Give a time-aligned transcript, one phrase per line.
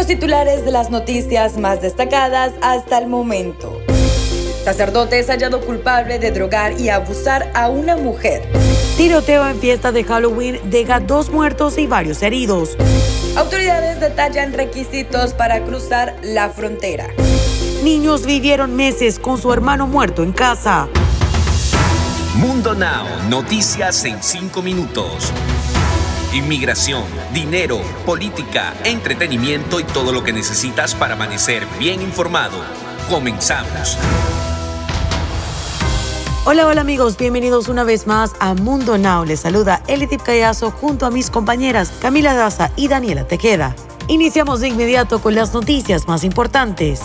[0.00, 3.82] los titulares de las noticias más destacadas hasta el momento.
[4.64, 8.48] Sacerdote es hallado culpable de drogar y abusar a una mujer.
[8.96, 12.78] Tiroteo en fiesta de Halloween deja dos muertos y varios heridos.
[13.36, 17.08] Autoridades detallan requisitos para cruzar la frontera.
[17.84, 20.88] Niños vivieron meses con su hermano muerto en casa.
[22.36, 25.30] Mundo Now, noticias en cinco minutos.
[26.32, 27.02] Inmigración,
[27.34, 32.56] dinero, política, entretenimiento y todo lo que necesitas para amanecer bien informado.
[33.08, 33.98] Comenzamos.
[36.44, 39.24] Hola, hola amigos, bienvenidos una vez más a Mundo Now.
[39.24, 43.74] Les saluda Elitip Callazo junto a mis compañeras Camila Daza y Daniela Tequeda.
[44.06, 47.00] Iniciamos de inmediato con las noticias más importantes.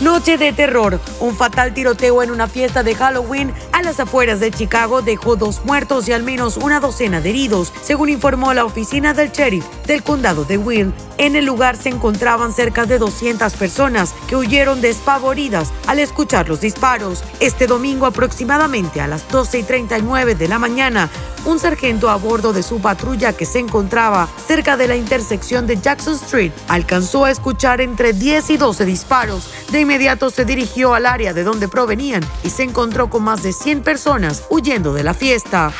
[0.00, 0.98] Noche de terror.
[1.20, 3.52] Un fatal tiroteo en una fiesta de Halloween
[3.82, 8.08] las afueras de Chicago dejó dos muertos y al menos una docena de heridos, según
[8.08, 10.92] informó la oficina del sheriff del condado de Will.
[11.18, 16.60] En el lugar se encontraban cerca de 200 personas que huyeron despavoridas al escuchar los
[16.60, 17.22] disparos.
[17.40, 21.10] Este domingo aproximadamente a las 12 y 39 de la mañana,
[21.44, 25.80] un sargento a bordo de su patrulla que se encontraba cerca de la intersección de
[25.80, 29.50] Jackson Street alcanzó a escuchar entre 10 y 12 disparos.
[29.70, 33.52] De inmediato se dirigió al área de donde provenían y se encontró con más de
[33.52, 35.72] 100 personas huyendo de la fiesta.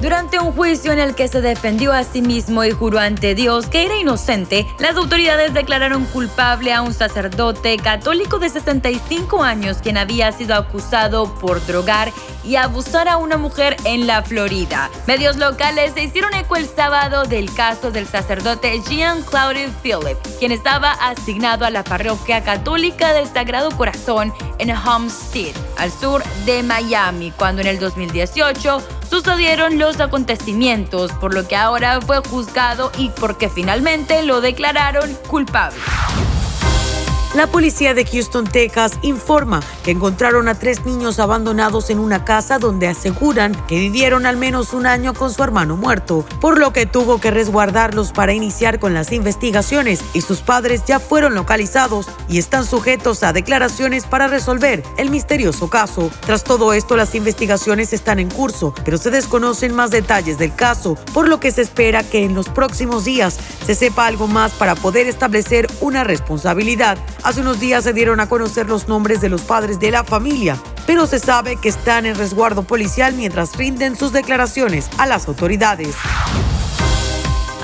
[0.00, 3.66] Durante un juicio en el que se defendió a sí mismo y juró ante Dios
[3.66, 9.96] que era inocente, las autoridades declararon culpable a un sacerdote católico de 65 años quien
[9.96, 12.12] había sido acusado por drogar
[12.44, 14.90] y abusar a una mujer en la Florida.
[15.06, 20.52] Medios locales se hicieron eco el sábado del caso del sacerdote Jean Claude Philip, quien
[20.52, 27.32] estaba asignado a la parroquia católica del Sagrado Corazón en Homestead, al sur de Miami,
[27.32, 28.78] cuando en el 2018
[29.08, 35.76] sucedieron los acontecimientos, por lo que ahora fue juzgado y porque finalmente lo declararon culpable.
[37.36, 42.58] La policía de Houston, Texas, informa que encontraron a tres niños abandonados en una casa
[42.58, 46.86] donde aseguran que vivieron al menos un año con su hermano muerto, por lo que
[46.86, 52.38] tuvo que resguardarlos para iniciar con las investigaciones y sus padres ya fueron localizados y
[52.38, 56.10] están sujetos a declaraciones para resolver el misterioso caso.
[56.24, 60.96] Tras todo esto, las investigaciones están en curso, pero se desconocen más detalles del caso,
[61.12, 64.74] por lo que se espera que en los próximos días se sepa algo más para
[64.74, 66.96] poder establecer una responsabilidad.
[67.26, 70.56] Hace unos días se dieron a conocer los nombres de los padres de la familia,
[70.86, 75.96] pero se sabe que están en resguardo policial mientras rinden sus declaraciones a las autoridades.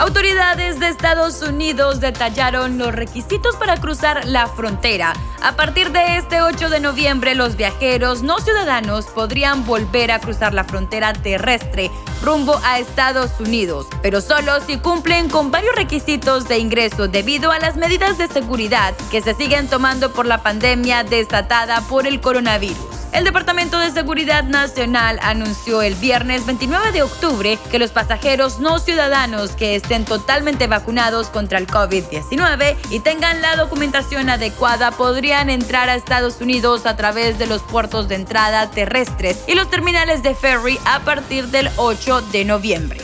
[0.02, 5.12] Autoridades de Estados Unidos detallaron los requisitos para cruzar la frontera.
[5.40, 10.54] A partir de este 8 de noviembre, los viajeros no ciudadanos podrían volver a cruzar
[10.54, 11.88] la frontera terrestre
[12.20, 17.60] rumbo a Estados Unidos, pero solo si cumplen con varios requisitos de ingreso debido a
[17.60, 22.91] las medidas de seguridad que se siguen tomando por la pandemia desatada por el coronavirus.
[23.12, 28.78] El Departamento de Seguridad Nacional anunció el viernes 29 de octubre que los pasajeros no
[28.78, 35.90] ciudadanos que estén totalmente vacunados contra el COVID-19 y tengan la documentación adecuada podrían entrar
[35.90, 40.34] a Estados Unidos a través de los puertos de entrada terrestres y los terminales de
[40.34, 43.00] ferry a partir del 8 de noviembre.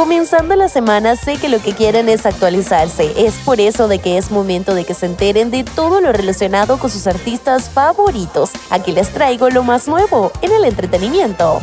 [0.00, 3.12] Comenzando la semana sé que lo que quieren es actualizarse.
[3.18, 6.78] Es por eso de que es momento de que se enteren de todo lo relacionado
[6.78, 8.52] con sus artistas favoritos.
[8.70, 11.60] Aquí les traigo lo más nuevo en el entretenimiento.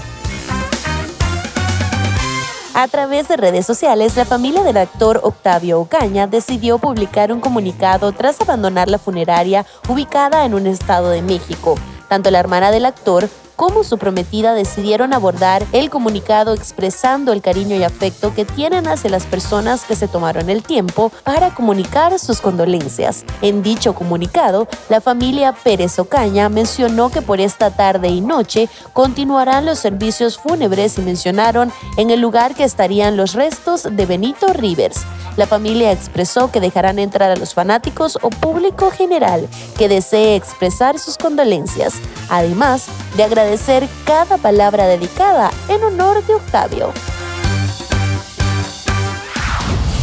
[2.75, 8.11] A través de redes sociales, la familia del actor Octavio Ocaña decidió publicar un comunicado
[8.11, 11.73] tras abandonar la funeraria ubicada en un estado de México.
[12.07, 17.75] Tanto la hermana del actor como su prometida decidieron abordar el comunicado expresando el cariño
[17.75, 22.40] y afecto que tienen hacia las personas que se tomaron el tiempo para comunicar sus
[22.40, 23.25] condolencias.
[23.41, 29.66] En dicho comunicado, la familia Pérez Ocaña mencionó que por esta tarde y noche continuarán
[29.66, 35.02] los servicios fúnebres y mencionaron en el lugar que estarían los restos de Benito Rivers.
[35.35, 39.47] La familia expresó que dejarán entrar a los fanáticos o público general
[39.78, 41.93] que desee expresar sus condolencias,
[42.29, 42.87] además
[43.17, 46.93] de agradecer cada palabra dedicada en honor de Octavio.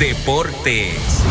[0.00, 1.22] Deportes.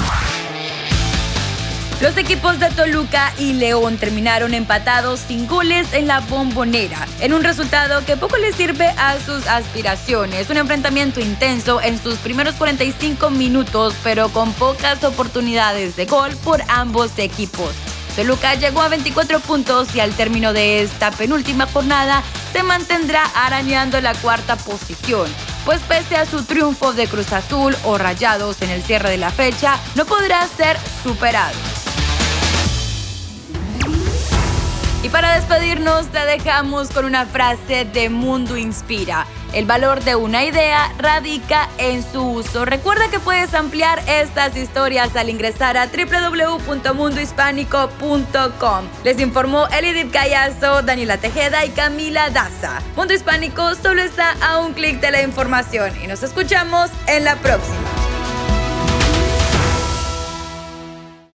[2.01, 7.43] Los equipos de Toluca y León terminaron empatados sin goles en la bombonera, en un
[7.43, 10.49] resultado que poco les sirve a sus aspiraciones.
[10.49, 16.61] Un enfrentamiento intenso en sus primeros 45 minutos, pero con pocas oportunidades de gol por
[16.69, 17.73] ambos equipos.
[18.15, 23.99] Toluca llegó a 24 puntos y al término de esta penúltima jornada se mantendrá arañando
[24.01, 25.27] la cuarta posición,
[25.65, 29.31] pues pese a su triunfo de Cruz Azul o Rayados en el cierre de la
[29.31, 31.72] fecha, no podrá ser superado.
[35.03, 39.27] Y para despedirnos te dejamos con una frase de Mundo Inspira.
[39.51, 42.63] El valor de una idea radica en su uso.
[42.63, 48.85] Recuerda que puedes ampliar estas historias al ingresar a www.mundohispánico.com.
[49.03, 52.81] Les informó Elidip Callazo, Daniela Tejeda y Camila Daza.
[52.95, 57.35] Mundo Hispánico solo está a un clic de la información y nos escuchamos en la
[57.35, 58.02] próxima.